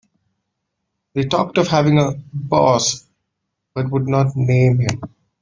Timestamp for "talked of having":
1.25-1.99